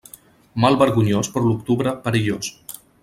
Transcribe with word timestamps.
Mal 0.63 0.77
vergonyós, 0.79 1.29
per 1.35 1.43
l'octubre, 1.49 1.93
perillós. 2.07 2.51